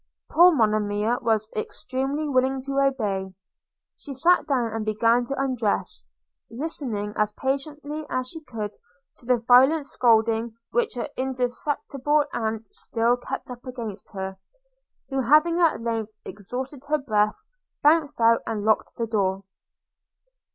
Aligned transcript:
Poor 0.31 0.51
Monimia 0.51 1.19
was 1.21 1.51
extremely 1.55 2.27
willing 2.27 2.63
to 2.63 2.79
obey.– 2.79 3.35
She 3.99 4.13
sat 4.15 4.47
down 4.47 4.73
and 4.73 4.83
began 4.83 5.25
to 5.25 5.39
undress, 5.39 6.07
listening 6.49 7.13
as 7.15 7.33
patiently 7.33 8.07
as 8.09 8.27
she 8.27 8.39
could 8.43 8.73
to 9.17 9.27
the 9.27 9.37
violent 9.37 9.85
scolding 9.85 10.55
which 10.71 10.95
her 10.95 11.07
indefatigable 11.15 12.25
aunt 12.33 12.65
still 12.73 13.15
kept 13.15 13.51
up 13.51 13.63
against 13.63 14.11
her; 14.13 14.37
who 15.09 15.21
having 15.21 15.59
at 15.59 15.81
length 15.83 16.13
exhausted 16.25 16.85
her 16.87 16.97
breath, 16.97 17.37
bounced 17.83 18.19
out 18.19 18.41
and 18.47 18.63
locked 18.65 18.95
the 18.95 19.05
door. 19.05 19.43